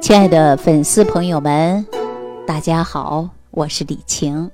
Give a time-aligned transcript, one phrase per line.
[0.00, 1.84] 亲爱的粉丝朋友们，
[2.46, 4.48] 大家好，我是李晴，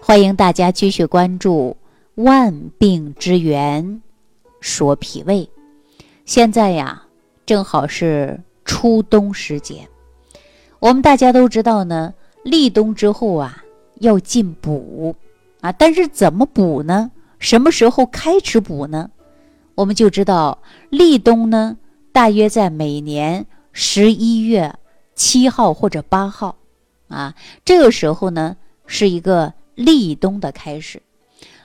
[0.00, 1.74] 欢迎大家继续关注
[2.22, 4.02] 《万病之源
[4.60, 5.48] 说脾胃》。
[6.26, 7.02] 现在呀，
[7.46, 9.88] 正好是初冬时节，
[10.78, 12.12] 我们大家都知道呢，
[12.44, 13.64] 立冬之后啊，
[14.00, 15.16] 要进补
[15.62, 17.10] 啊，但是怎么补呢？
[17.38, 19.10] 什么时候开始补呢？
[19.74, 20.58] 我们就知道
[20.90, 21.76] 立冬呢，
[22.12, 23.44] 大约在每年。
[23.78, 24.74] 十一月
[25.14, 26.56] 七号或者八号，
[27.08, 28.56] 啊，这个时候呢
[28.86, 31.02] 是一个立冬的开始。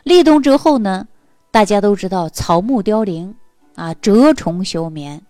[0.04, 1.08] 立冬之后呢，
[1.52, 3.34] 大家都知道草木凋零
[3.76, 5.22] 啊，蛰虫休眠。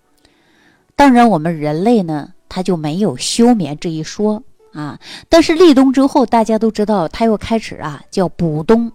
[0.95, 4.41] 当然，我们人类呢，它就没有休眠这一说
[4.73, 4.99] 啊。
[5.29, 8.91] 但是立冬之后，大家都知道它又开始啊，叫补冬，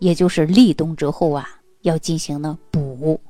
[0.00, 1.48] 也就是立冬之后啊，
[1.82, 3.20] 要进行呢补。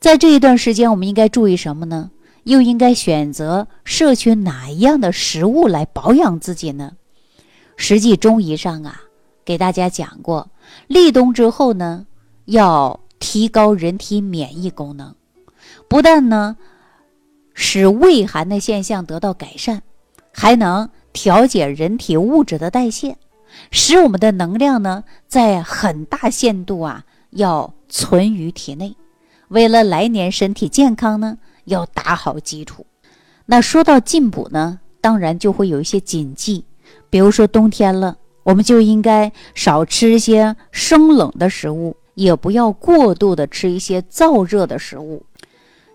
[0.00, 2.10] 在这一段时间，我们应该注意什么呢？
[2.48, 6.92] 又应该选择摄取哪一样的食物来保养自己呢？
[7.76, 9.02] 实际中医上啊，
[9.44, 10.48] 给大家讲过，
[10.86, 12.06] 立冬之后呢，
[12.46, 15.14] 要提高人体免疫功能，
[15.88, 16.56] 不但呢
[17.52, 19.82] 使胃寒的现象得到改善，
[20.32, 23.18] 还能调节人体物质的代谢，
[23.70, 28.96] 使我们的能量呢在很大限度啊要存于体内。
[29.48, 31.36] 为了来年身体健康呢。
[31.68, 32.84] 要打好基础。
[33.46, 36.64] 那说到进补呢，当然就会有一些禁忌，
[37.08, 45.24] 比如说冬天了，我们就应该少吃一些生冷的食物，也不要过度的吃一些燥热的食物。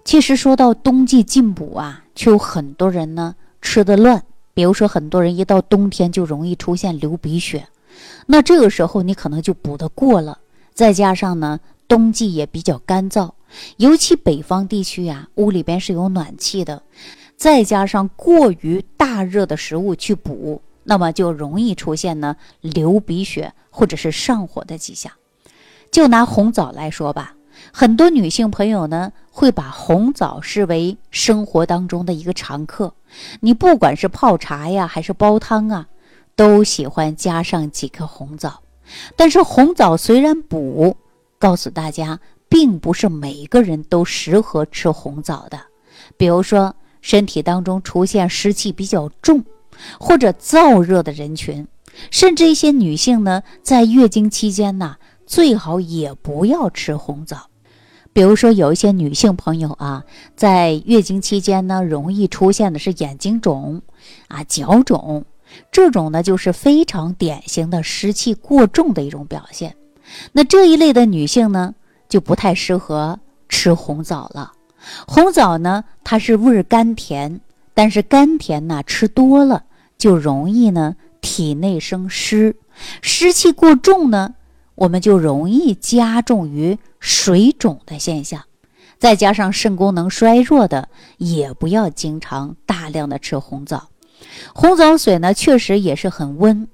[0.04, 7.68] 其实说到冬季进补啊，却有很多人呢吃的乱，比如说很多人一到冬天就容易出现流鼻血，
[8.26, 10.40] 那这个时候你可能就补得过了，
[10.74, 13.32] 再加上呢冬季也比较干燥。
[13.78, 16.82] 尤其北方地区呀，屋里边是有暖气的，
[17.36, 25.12] 再加上过于大热的食物去补，那么就容易出现呢流鼻血或者是上火的迹象。
[25.92, 27.36] 就拿红枣来说吧，
[27.72, 32.94] 很多女性朋友呢会把红枣视为生活当中的一个常客，
[33.40, 35.88] 你不管是泡茶呀还是煲汤啊，
[36.36, 38.62] 都喜欢加上几颗红枣。
[39.16, 40.98] 但是红枣虽然补，
[41.38, 42.20] 告诉大家。
[42.54, 45.60] 并不是每个人都适合吃红枣的，
[46.18, 49.44] 比如说身体当中出现湿气比较重
[50.00, 51.68] 或者燥热的人群，
[52.12, 57.48] 甚至一些女性呢，在月经期间呢，最好也不要吃红枣。
[58.14, 60.04] 比如说有一些女性朋友啊，
[60.36, 63.82] 在月经期间呢，容易出现的是眼睛肿
[64.28, 65.26] 啊、脚肿，
[65.72, 69.76] 这种呢就是非常典型的湿气过重的一种表现。
[70.34, 71.74] 那这一类的女性呢？
[72.14, 73.20] 就不太适合
[73.50, 74.54] 吃红枣了。
[75.08, 77.42] 红枣呢，它是味甘甜，
[77.74, 79.64] 但是甘甜呢，吃多了
[79.98, 82.56] 就容易呢体内生湿，
[83.02, 84.36] 湿气过重呢，
[84.76, 88.44] 我们就容易加重于水肿的现象。
[89.00, 90.88] 再加上肾功能衰弱的，
[91.18, 93.90] 也不要经常大量的吃红枣。
[94.54, 96.68] 红枣水呢，确实也是很温，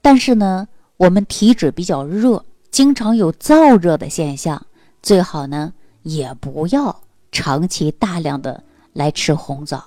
[0.00, 0.66] 但是呢，
[0.96, 4.66] 我们体质比较热，经常有燥热的现象。
[5.02, 7.00] 最好呢，也不要
[7.32, 9.82] 长期大量的来吃红枣，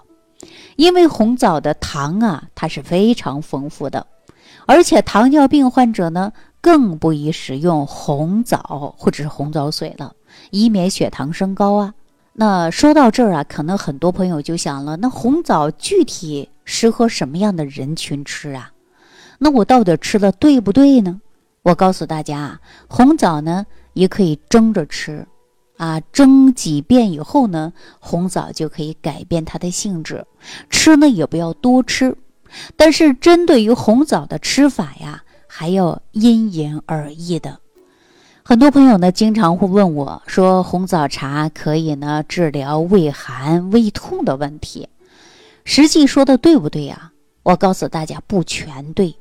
[0.76, 4.06] 因为红枣的糖啊，它是非常丰富的，
[4.66, 10.14] 而且糖尿病患者呢，更不宜食用红枣或者是红枣水了，
[10.52, 11.94] 以免血糖升高啊。
[12.34, 18.74] 那说到这儿啊，可能很多朋友就想了，那红枣具体适合什么样的人群吃啊？
[19.40, 21.22] 那我到底吃的对不对呢？
[21.62, 22.60] 我告诉大家啊，
[22.90, 23.66] 红枣呢。
[23.96, 25.26] 也可以蒸着吃，
[25.78, 30.26] 啊，蒸几遍以后呢，红枣就可以改变它的性质。
[30.70, 32.16] 吃呢也不要多吃，
[32.76, 37.58] 但是针对于红枣的吃法呀，还要因人而异的。
[38.44, 44.90] 很多朋友呢经常会问我说，红枣茶可以呢治疗胃寒、胃痛的问题，
[45.64, 47.14] 实际说的对不对呀？
[47.44, 49.16] 我告诉大家不全对，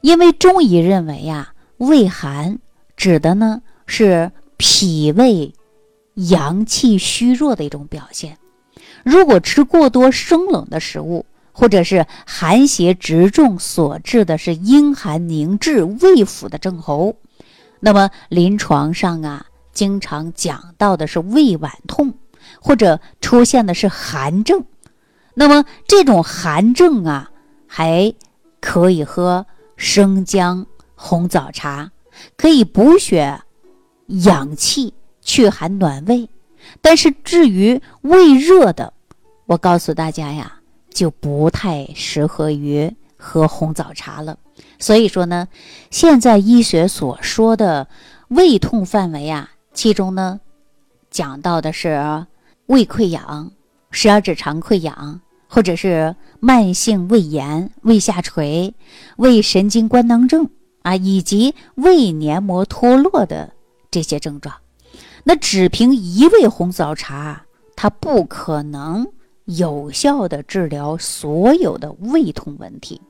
[0.00, 2.58] 因为中医认为呀，胃寒
[2.96, 3.62] 指的呢。
[3.90, 5.52] 是脾胃
[6.14, 8.38] 阳气虚弱的一种表现。
[9.02, 17.16] 如果吃过多生冷的食物，或者是寒邪直中所致的是阴寒凝滞胃腑的症候，
[17.80, 22.14] 那么临床上啊，经常讲到的是胃脘痛，
[22.60, 24.64] 或者出现的是寒症。
[25.34, 27.28] 那么这种寒症啊，
[27.66, 28.14] 还
[28.60, 29.44] 可以喝
[29.76, 30.64] 生姜
[30.94, 31.90] 红枣茶，
[32.36, 33.40] 可以补血。
[34.10, 34.92] 养气
[35.22, 36.28] 祛寒暖胃，
[36.80, 38.92] 但是至于胃热的，
[39.46, 40.60] 我告诉大家呀，
[40.90, 44.36] 就不太适合于喝红枣茶了。
[44.78, 45.48] 所以说呢，
[45.90, 47.86] 现在医学所说的
[48.28, 50.40] 胃痛范围啊，其中呢
[51.10, 52.26] 讲到的是
[52.66, 53.50] 胃溃疡、
[53.90, 58.74] 十二指肠溃疡，或者是慢性胃炎、胃下垂、
[59.16, 60.48] 胃神经官能症
[60.82, 63.52] 啊，以及胃黏膜脱落的
[63.90, 64.54] 这些症状。
[65.24, 67.44] 那只凭一味红枣茶，
[67.76, 69.06] 它不可能
[69.44, 73.00] 有效的治疗所有的胃痛问题。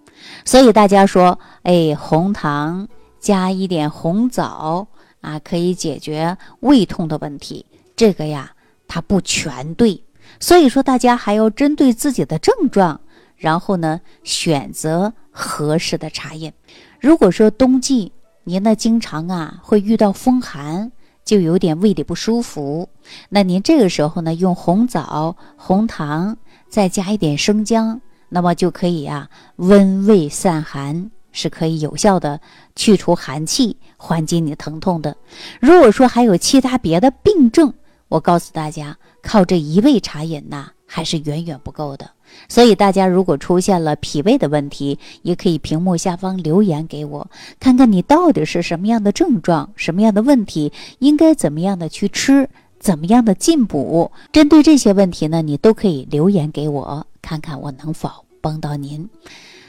[0.45, 2.89] 所以大家说，哎，红糖
[3.19, 4.87] 加一点红枣
[5.21, 7.65] 啊，可以解决胃痛的问题。
[7.97, 8.53] 这个呀，
[8.89, 10.03] 它不全对。
[10.39, 13.01] 所以说，大家还要针对自己的症状，
[13.37, 16.53] 然后呢，选择合适的茶饮。
[17.01, 18.13] 如果说冬季
[18.45, 20.91] 您呢经常啊会遇到风寒，
[21.25, 22.89] 就有点胃里不舒服，
[23.29, 26.37] 那您这个时候呢，用红枣、红糖，
[26.69, 28.01] 再加一点生姜。
[28.33, 32.41] 那么就可以啊，温胃散寒，是可以有效的
[32.77, 35.17] 去除寒气，缓解你疼痛的。
[35.61, 37.75] 如果说还有其他别的病症，
[38.09, 42.11] 我告诉大家，靠这一味茶饮呐，还是远远不够的。
[42.49, 47.29] 所以大家如果出现了脾胃的问题，也可以屏幕下方留言给我，
[47.61, 52.49] 看看你到底是什么样的症状，什么样的问题，应该怎么样的去吃，
[52.81, 54.11] 怎么样的进补。
[54.33, 57.07] 针对这些问题呢，你都可以留言给我。
[57.23, 58.11] 看看我能否
[58.41, 59.09] 帮到您。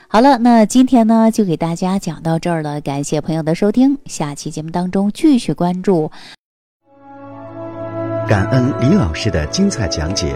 [0.08, 6.12] 好了，那今天呢就给大家讲到这儿了，感谢朋友的收听，下期节目当中继续关注。
[8.28, 10.36] 感恩李老师的精彩讲解。